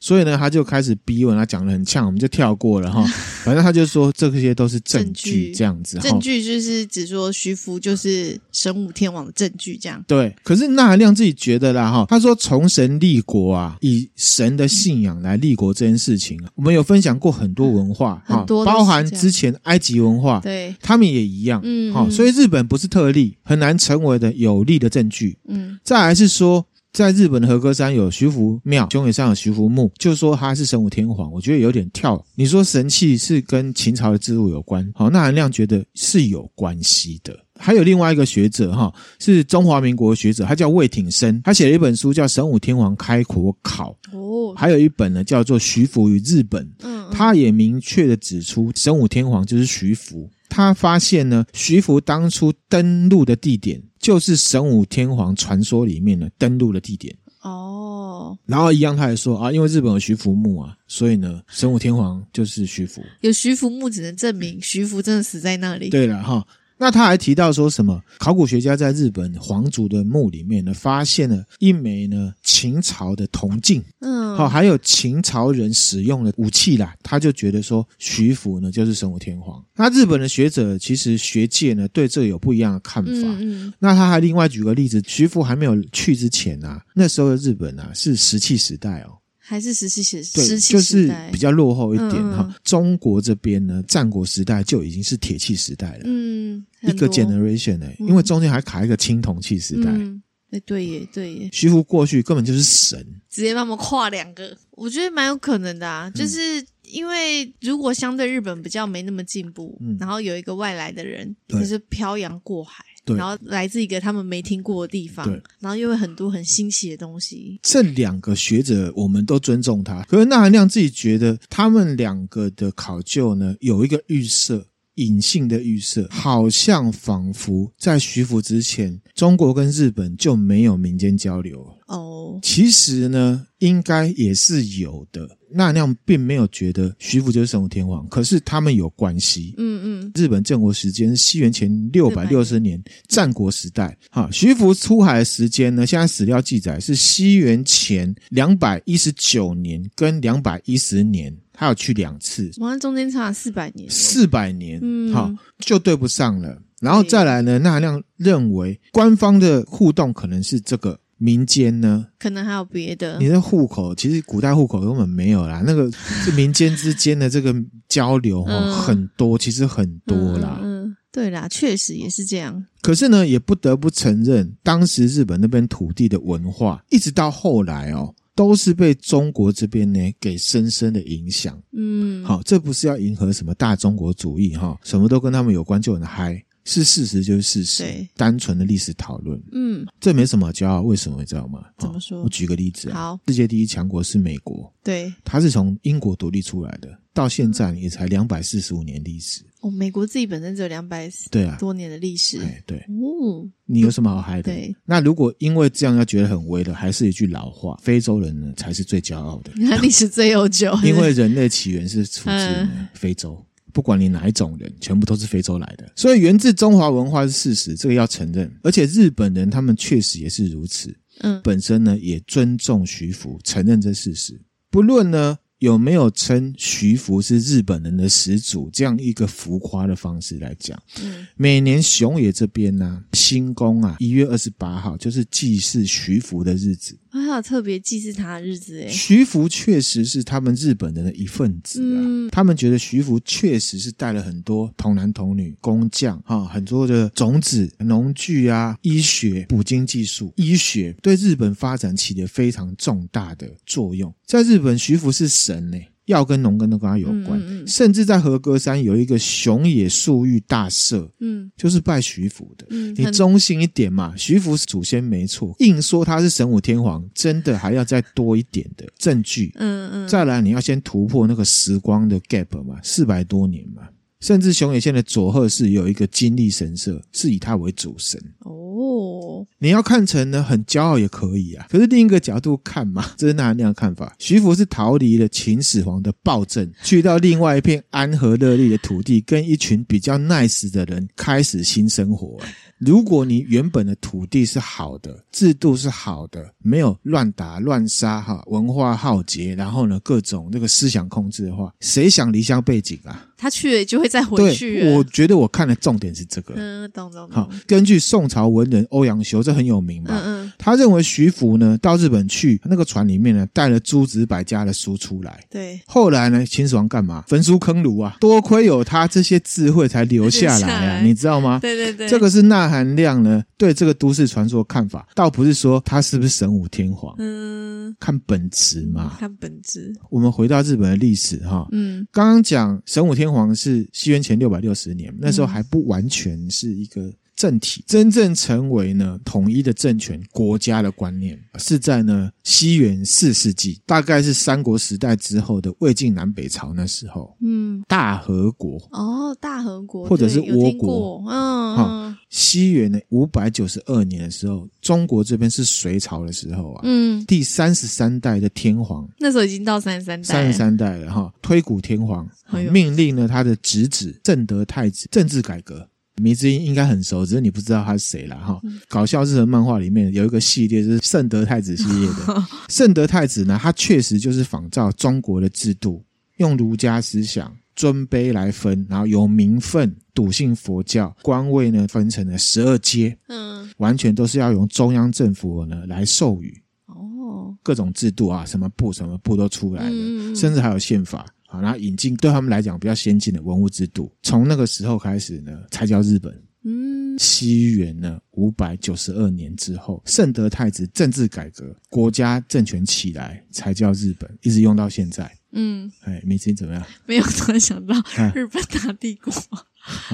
[0.03, 3.01] 所以呢，他就开始逼问，他讲的很呛，我们就跳过了哈。
[3.45, 5.97] 反正他就说这些都是证据，这样子。
[5.99, 10.03] 证据就是指说徐福就是神武天王的证据，这样。
[10.05, 21.61] 对，可是纳亮自己觉得啦哈，他说从神立国啊，以神的信仰来立国这件事情啊，我们有分享过很多文化哈，包含之前埃及文化，对，他们也一样。
[21.63, 25.37] 嗯，好，所以日本不是特例，很难成为的有力的证据。
[25.47, 26.65] 嗯，再来是说。
[26.93, 32.23] 在日本的和歌山有徐福庙，熊野上有徐福墓，就说他是神武天皇，我觉得有点跳。
[32.35, 37.35] 你说神器是跟秦朝的制度有关，好，那韩亮觉得是有关系的。
[37.59, 50.29] 还有另外一个学者哈，是中华民国的学者，他叫魏挺生，他写了一本书叫《神武天皇开国考》，哦，还有一本呢叫做《徐福与日本》，嗯，他也明确的指出神武天皇就是徐福。
[50.47, 58.37] 他发现呢，徐福当初登陆的地点就是神武天皇传说里面的登陆的地点哦。
[58.45, 63.01] 然后一样，他还说啊，因为日本有徐福墓啊，所以呢，神武天皇就是徐福。
[63.21, 65.89] 有徐福墓，只能证明徐福真的死在那里。
[65.89, 66.45] 对了哈。
[66.77, 68.01] 那他还提到说什么？
[68.19, 76.95] 考古学家在日本皇族的墓里面呢，发现了一枚呢秦朝的铜镜，嗯，好，还有秦朝人使用的武器啦。
[77.03, 79.63] 他就觉得说，徐福呢就是神武天皇。
[79.75, 83.11] 那日本的学者其实学界呢对这有不一样的看法。
[83.11, 83.73] 嗯嗯。
[83.79, 89.13] 那他还另外举个例子，徐福还没有去之前啊，那时候的日本啊是石器时代哦。
[89.45, 92.55] 还是石器时对，石器就是比较落后一点哈。
[92.63, 96.03] 中国这边呢，战国时代就已经是铁器时代了。
[96.05, 99.91] 嗯，一个 generation 呢、欸，因为中间还卡一个青铜器时代。
[99.91, 106.09] 嗯，哎，对耶，对耶，徐福过去根本就是神，直接帮我们跨两个，我觉得蛮有可能的啊。
[106.11, 117.59] 就是、嗯、因为如果相对日本比较没那么进步，嗯、然后有一个外来的人，就是漂洋过海，对然后来自一个他们没听过的地方，对然后又有很多很新奇的东西。
[117.61, 124.67] 这两个学者我们都尊重他，可是纳含亮自己觉得他们两个的考究呢，有一个预设。
[124.97, 132.37] 隐性的预设，好像仿佛在徐福之前，中国跟日本就没有民间交流哦。
[132.43, 135.27] 其实呢，应该也是有的。
[135.53, 139.53] 纳含亮并没有觉得徐福就是神武天皇，可是他们有关系。
[139.57, 140.11] 嗯嗯。
[140.15, 143.97] 日本建国时间是西元前六百六十年，战国时代。
[144.09, 145.85] 哈，徐福出海的时间呢？
[145.85, 151.35] 现在史料记载是西元前两百一十九年跟两百一十年。
[151.55, 156.59] 他有去两次，我们中间差了四百年，四百年，嗯，好，就对不上了。
[156.81, 163.17] 然后再来呢，纳含亮认为官方的互动可能是这个，民间呢，可能还有别的。
[163.19, 167.53] 你的户口其实古代户口根本没有啦，那个是民间之间的这个
[167.87, 170.59] 交流哦，很多，其实很多啦。
[170.63, 172.65] 嗯，对啦，确实也是这样。
[172.81, 178.13] 可是呢，也不得不承认，当时日本那边土地的文化，一直到后来哦。
[178.35, 181.55] 都是被中国这边呢给深深的影响。
[181.71, 189.41] 嗯，好，这不是要迎合什么大中国主义哈，什么都跟他们有关就很嗨，是事实就是事实，对单纯的历史讨论。
[189.51, 191.63] 嗯，这没什么骄傲，为什么你知道吗？
[191.77, 192.23] 怎么说？
[192.23, 199.43] 我举个例子啊，好，世界第一强国是美国，对，它是从英国独立出来的，到现在也才两百四十五年历史。
[199.61, 202.77] 哦，美国自己本身只有两百对啊多年的历史，对对。
[202.79, 204.43] 哦，你有什么好嗨的？
[204.43, 210.77] 对，那如果因为这样要觉得很威的，还是一句老话：非洲人呢才是最骄傲的， 那历史最悠久。
[210.83, 213.41] 因为人类起源是出自非洲，
[213.73, 218.49] 不管你哪一种人，全部都是非洲来的，所以源自中华文化是事实，这个要承认。
[218.61, 224.39] 而且日本人他们确实也是如此，嗯，本身呢也尊重徐福，承认这事实。
[224.69, 225.37] 不论呢。
[225.63, 230.77] 有没有称徐福是日本人的始祖这样一个浮夸的方式来讲？
[231.01, 236.99] 嗯，每年熊野这边呢、啊，新宫啊，一月二十八号就是祭祀徐福的日子。
[237.09, 238.89] 还有特别祭祀他的日子诶。
[238.89, 242.01] 徐福确实是他们日本人的一份子啊。
[242.01, 254.13] 嗯、他们觉得徐福确实是带了很多童男童女、工匠哈，很多的种子、农具啊、医学、捕鲸技术、医学，对日本发展起了非常重大的作用。
[254.25, 255.77] 在日本，徐福是神呢。
[256.07, 262.67] 药跟农耕都跟他有关，嗯嗯、甚至在和歌山有一个熊野素玉大社，嗯，就是拜徐福的。
[262.71, 269.53] 嗯、你忠心一点嘛，徐福是祖先没错，硬说他是神武天皇，真的还要再多一点的证据。
[269.55, 273.83] 嗯嗯，再来你要先突破那个时光的 gap 嘛，四百多年嘛，
[274.23, 278.17] 甚至熊野县的佐贺市有一个金力神社，是以他为主神。
[278.39, 284.15] 哦，你要看成呢很骄傲也可以啊，可是另一个角度看嘛， 这是纳含亮的看法。
[284.19, 292.39] 徐福是逃离了秦始皇的暴政，去到另外一片安和乐利的土地，跟一群比较 nice 的人开始新生活。
[292.85, 303.27] 如果你原本的土地是好的，制度是好的，没有乱打乱杀哈，文化浩劫，然后呢各种那个思想控制的话，谁想离乡背井啊？
[303.37, 304.87] 他去了就会再回去。
[304.93, 306.53] 我觉得我看的重点是这个。
[306.55, 307.29] 嗯，懂懂。
[307.29, 310.13] 好，根据宋朝文人欧阳修，这很有名吧？
[310.15, 310.51] 嗯嗯。
[310.57, 315.43] 他认为徐福呢到日本去，那个船里面呢带了诸子百家的书出来。
[315.49, 315.77] 对。
[315.85, 317.25] 后来呢，秦始皇干嘛？
[317.27, 318.15] 焚书坑儒啊！
[318.21, 321.59] 多亏有他这些智慧才留下来啊，来你知道吗？
[321.59, 322.07] 对对对。
[322.07, 327.15] 这个是纳含量呢对这个都市传说的看法，倒不是说他是不是神武天皇。
[327.19, 327.95] 嗯。
[327.99, 329.15] 看本质嘛。
[329.19, 329.93] 看本质。
[330.09, 331.67] 我们回到日本的历史哈。
[331.71, 332.05] 嗯。
[332.11, 337.13] 刚刚讲神武天皇是西元前六百六十年，那时候还不完全是一个。
[337.43, 347.35] 政体真正成为呢统一的政权国家的观念，是在呢西元四世纪，大概是三国时代之后的魏晋南北朝那时候。
[347.41, 348.77] 嗯，大和国。
[348.91, 362.25] 哦，大和国或者是倭国，嗯，哈，西元呢五百九十二年的时候，中国这边是隋朝的时候啊，嗯，第三十三代的天皇，那时候已经到三十三代，三十三代了哈，推古天皇
[362.71, 365.85] 命令呢他的侄子正德太子政治改革。
[366.21, 368.61] 迷之音应该很熟，只是你不知道他是谁了哈。
[368.87, 372.43] 搞笑日本漫画里面有一个系列，就是圣德太子系列的。
[372.69, 376.03] 圣德太子呢，他确实就是仿照中国的制度，
[376.37, 386.61] 用儒家思想尊卑来分，然后由名分，笃信佛教，官位呢分成了十二阶，嗯，完全都是要用中央政府呢来授予。
[386.85, 391.25] 哦，各种制度啊，什么部什么部都出来了，甚至还有宪法。
[391.53, 396.33] 好，然后引进对他们来讲比较先进的文物制度，从那个时候开始呢，才叫日本。
[396.63, 397.13] 嗯。
[397.13, 405.31] 嗯，西元呢五百九十二年之后，圣德太子政治改革，国家政权起来，才叫日本，一直用到现在。
[405.51, 406.83] 嗯，哎，明星怎么样？
[407.05, 407.93] 没有突然想到
[408.33, 409.63] 日本大帝国啊，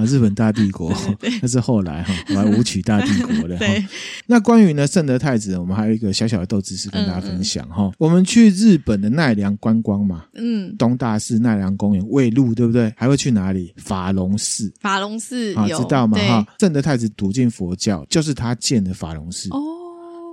[0.06, 0.92] 日本大帝国，
[1.42, 3.58] 那是后来哈，来武曲大帝国的。
[3.58, 3.86] 对，
[4.28, 7.92] 那关于呢圣德太子，我们还有一个小小的斗知识跟大家分享哈。
[7.98, 12.94] 我们去日本的奈良观光嘛，嗯，东大寺、奈良公园、喂鹿，对不对？
[12.98, 13.74] 还会去哪里？
[13.78, 14.74] 法隆寺。
[14.80, 16.18] 法隆寺啊，有知道吗？
[16.18, 19.50] 哈，圣德太子笃进佛教，就是他建的法隆寺。
[19.50, 19.60] 哦。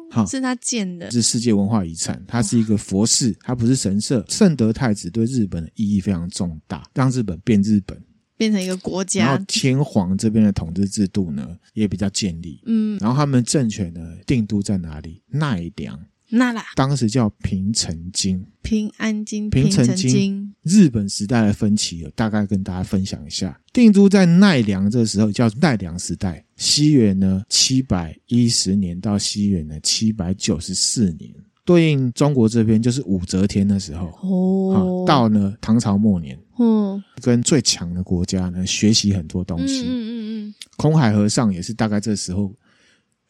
[0.09, 2.22] 好是他建的，是世界文化遗产。
[2.28, 4.24] 它是一个佛寺，它不是神社。
[4.28, 8.01] 圣德太子对日本的意义非常重大，让日本变日本，
[8.37, 9.26] 变成一个国家。
[9.26, 12.61] 然后天皇这边的统治制度呢，也比较建立。
[12.66, 15.22] 嗯，然后他们政权呢，定都在哪里？
[15.28, 15.99] 奈良。
[16.28, 18.45] 那啦，当时叫平城京。
[18.61, 20.53] 平安京，平城京。
[20.62, 23.61] 日本时代的分歧，大概跟大家分享一下。
[23.72, 26.45] 定都在奈良，这时候叫奈良时代。
[26.57, 31.32] 西元呢七百一十年到西元呢七百九十四年，
[31.67, 34.07] 对应中国这边就是武则天的时候。
[34.23, 39.83] 哦，到呢唐朝末年，嗯，跟最强的国家呢学习很多东西。
[39.83, 40.11] 嗯嗯
[40.47, 42.55] 嗯，空海和尚也是大概这时候。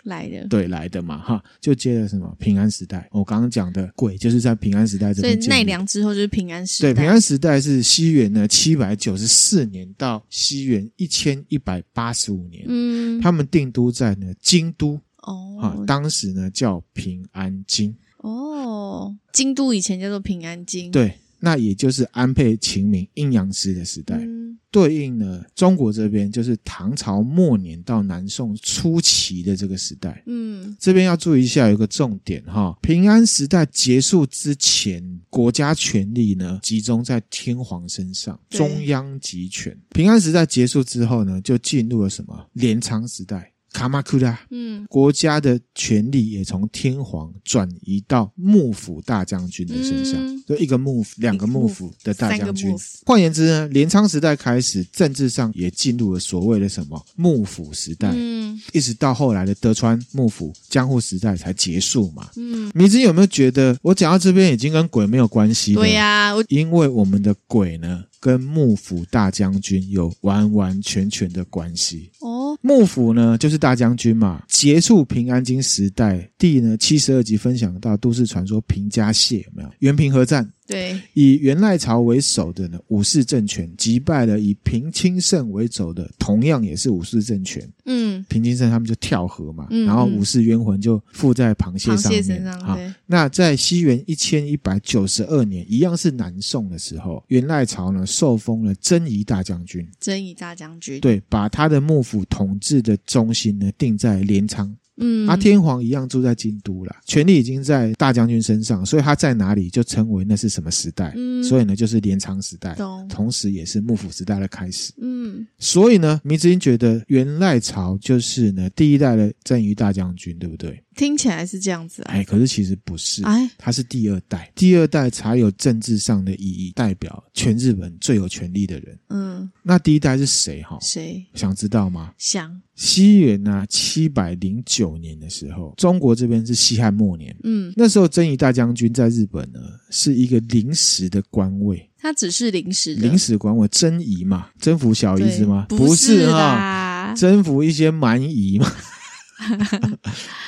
[0.05, 3.09] 来的对来的嘛哈，就接了什么平安时代。
[3.11, 5.35] 我刚刚讲的鬼就是在平安时代这边。
[5.35, 6.93] 所以奈良之后就是平安时代。
[6.93, 12.65] 对，平安时代是西元呢七百九十四年到西元一千一百八十五年。
[12.69, 15.01] 嗯，他们定都在呢京都。
[15.23, 17.93] 哦，啊，当时呢叫平安京。
[18.27, 20.91] 哦，京都以前叫做平安京。
[20.91, 21.15] 对。
[21.39, 30.23] 那也就是安倍晴明阴阳师的时代，嗯、对应呢中国这边就是唐朝末年到南宋初期的这个时代。
[30.27, 39.79] 嗯，这边要注意一下，有一个重点哈，平安时代结束之前，国家权力呢集中在天皇身上，中央集权。
[39.91, 42.49] 平安时代结束之后呢，就进入了什么？
[42.55, 43.53] 镰仓时代。
[43.77, 52.75] 卡马库拉，嗯，国家的权力也从天皇转移到幕府大将军的身上，嗯、就一个幕府、两个幕府的大将军。
[53.05, 62.31] 换言之呢，镰仓时代开始，政治上也进入了所谓的什么幕府时代，嗯，一直到后来的德川幕府江户时代才结束嘛。
[62.37, 65.83] 嗯，明子有没有觉得我讲到这边已经跟鬼没有关系了？
[65.83, 72.59] 对呀、啊，因为我们的鬼呢，跟幕府大将军有完完全全的关系哦。
[72.63, 74.43] 幕府呢，就是大将军嘛。
[74.49, 79.71] 结束平安京时代，第呢七十二集分享到都市传说平家蟹有没有？
[79.81, 80.51] 原平和战。
[80.67, 87.67] 对，以元赖朝为首的呢武士政权击败了以平清盛为首的，同样也是武士政权。
[87.85, 99.89] 嗯，平清盛他们就跳河嘛，然后武士冤魂就附在螃蟹身上，好，那在西元一千一百九十二年，一样是南宋的时候，元赖朝呢受封了征夷大将军。
[100.01, 104.77] 征夷大将军，对，把他的幕府统治的中心呢定在镰仓。
[104.99, 111.13] 嗯，啊，天皇一样住在京都了，权力已经在大将军身上，所以他在哪里就称为那是什么时代。
[111.17, 112.77] 嗯，所以呢，就是镰仓时代，
[113.09, 114.93] 同时也是幕府时代的开始。
[114.99, 120.83] 嗯，所以呢，明治英觉得源赖朝就是呢第一代的征夷大将军，对不对？
[120.97, 128.99] 听起来是这样子啊，哎，可是其实不是，哎，他是第二代，第二代才有政治上的意义，代表全日本最有权力的人。
[129.11, 130.63] 嗯，那第一代是谁？
[130.63, 131.23] 哈，谁？
[131.35, 132.15] 想知道吗？
[132.17, 132.63] 想。
[132.77, 137.35] 西元啊七百零九年的时候，中国这边是西汉末年。
[137.43, 139.59] 嗯，那时候征夷大将军在日本呢
[139.91, 145.67] 是一个临时的官位，他只是临时的临时官位，征夷嘛，征服小姨子吗？
[145.71, 148.71] 不是啊，征服一些蛮夷嘛。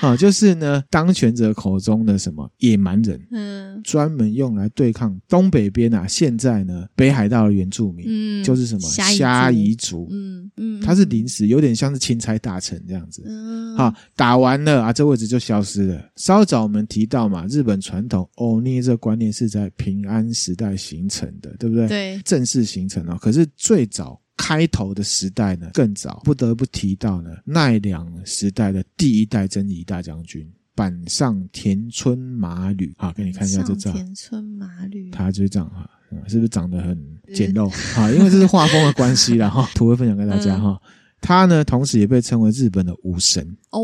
[0.01, 16.11] 啊， 就是呢，当权者口中的什么野蛮人，嗯，专门用来对抗东北边啊，现在呢北海道的原住民，嗯，就是什么虾夷族，嗯嗯，他是临时，有点像是钦差大臣这样子，嗯，好，打完了啊，这位置就消失了。
[16.17, 21.87] 稍早我们提到嘛，日本传统欧尼这个观念是在平安时代形成的，对不对？
[21.89, 23.19] 对，正式形成哦。
[23.21, 24.21] 可是最早。
[24.39, 33.93] 开头的时代呢，更早，不得不提到呢，奈良时代的第一代征夷大将军板上田村麻吕啊，给你看一下这张。
[33.93, 35.91] 田村麻吕，他就是这样哈，
[36.27, 36.97] 是不是长得很
[37.35, 37.69] 简陋
[38.01, 38.11] 啊？
[38.13, 40.81] 因为这是画风的关系啦哈，图会分享给大家哈。
[40.83, 43.81] 嗯他呢，同时也被称为日本的武神哦，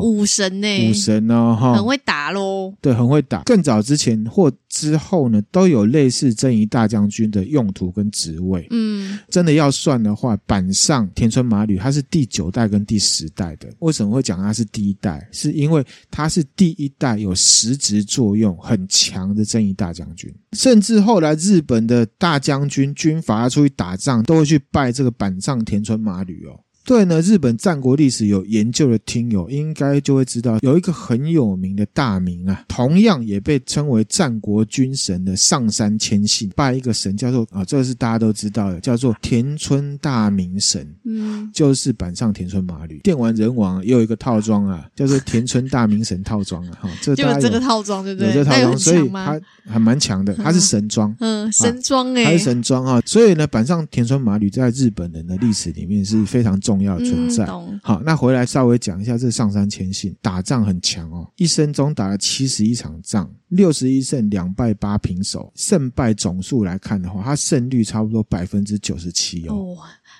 [0.00, 3.42] 武神呢，武神哦，哈，很会打喽，对，很会打。
[3.42, 8.66] 更早之前或之后呢，都有类似征夷大将军的用途跟职位。
[8.70, 13.68] 嗯，真的要算的话，板上田村麻吕他是第九代跟第十代的。
[13.80, 15.28] 为什么会讲他是第一代？
[15.32, 26.46] 是因为他是第一代有实质作用很强的征夷大将军，甚至后来日本的大将军军阀要出去打仗，都会去拜这个板上田村麻吕。
[26.86, 43.00] 对呢，日本战国历史有研究的听友应该就会知道，有一个很有名的大名啊，同样也被称为战国军神的上山谦信，拜一个神叫做啊，这个是大家都知道的，叫做田村大明神，嗯，就是板上田村麻吕。
[43.00, 48.28] 电玩人王也有一个套装啊，叫做田村大明神套装啊，哈，这个、有这个套装对不对？
[48.28, 57.44] 有这个套装，所以他还蛮强的，他是神装，嗯，神装哎，他是神装啊，所以呢，板上田村麻吕在日本人的历史里面是非常重要的存在。
[57.46, 69.54] 嗯、好，那回来稍微讲一下这上山谦信打仗很强哦，一生中打了七十一场仗，六十一胜两败八平手，胜败总数来看的话，他胜率差不多百分之九十七哦。
[69.54, 69.76] 哦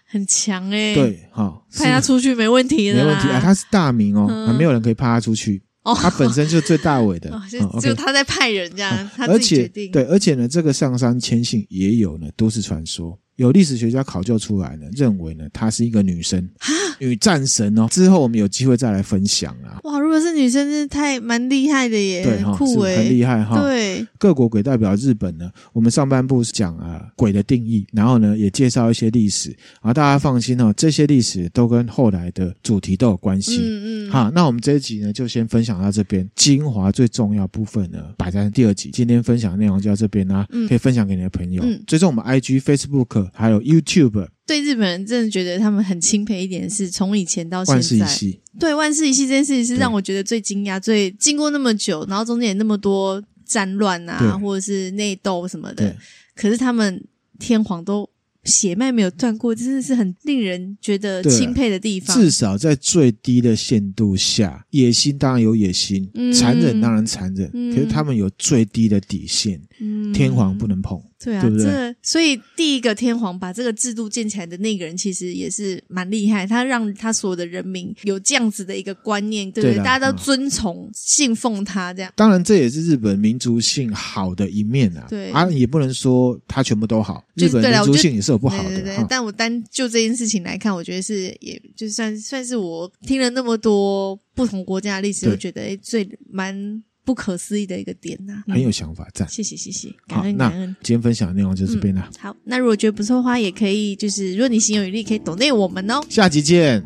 [0.08, 13.18] 很强哎、欸，对，好派他出去没问题的，没问题啊，他是大名哦，嗯、没有人可以派他出去，哦、他本身就是最大尾的， 哦、就、他在派人这样，他自己决定，而且对，而且呢，这个上山谦信也有呢都市传说。
[13.36, 17.86] 有历史学家考究出来呢，认为呢，她是一个女生，哈女战神哦。
[17.90, 19.78] 之后我们有机会再来分享啊。
[19.84, 23.60] 哇，如果是女生，真是太蛮厉害的耶，对，很酷诶，很厉害哈。
[23.60, 33.58] 对，各国鬼代表日本呢，我们上半部是讲啊鬼的定义，然后呢也介绍一些历史，啊大家放心哦，这些历史都跟后来的主题都有关系。
[33.62, 34.10] 嗯嗯。
[34.10, 38.90] 好，那我们这一集呢就先分享到这边，精华最重要部分呢摆在第二集。
[38.94, 41.62] 今天分享的内容就到这边啦，嗯、可以分享给你的朋友。
[41.62, 41.82] 嗯。
[41.86, 43.25] 追踪我们 IG、Facebook。
[43.34, 55.96] 还有 YouTube，对日本人真的觉得他们很钦佩一点是，从以前到现在，万事一系，对万事一系这件事情是让我觉得最惊讶，最经过那么久，然后中间也那么多战乱啊，或者是内斗什么的，
[56.34, 57.04] 可是他们
[57.38, 58.08] 天皇都。
[58.46, 62.16] 血脉没有断过，真的是很令人觉得钦佩的地方。
[62.16, 70.96] 至少在最低的限度下，野心当然有野心，嗯、残忍当然残忍，嗯、可是他们有最低的底线，嗯、天皇不能碰。
[71.18, 71.64] 对啊，对不对？
[71.64, 76.46] 这所以第一个天皇把这个制度建起来的那个人，其实也是蛮厉害。
[76.46, 79.76] 他让他所有的人民有这样子的一个观念，对不对？
[79.76, 82.12] 对大家都遵从、嗯、信奉他这样。
[82.14, 85.06] 当然，这也是日本民族性好的一面啊。
[85.08, 87.24] 对啊，也不能说他全部都好。
[87.34, 88.68] 日本民族性也是有不好的。
[88.68, 96.82] 对，对，对，嗯、但我单就这件事情来看，我觉得是，也就算算是我听了那么多不同国家的历史，我觉得最蛮。
[97.06, 99.30] 不可思议的一个点呐、啊，很有想法，赞、嗯！
[99.30, 100.76] 谢谢谢谢，感恩感恩。
[100.82, 102.12] 今天分享的内容就这边了、嗯。
[102.20, 106.02] 好，那如果觉得不错的话，也可以就是，如果你心有余力，可以抖内我们哦。
[106.10, 106.84] 下集见。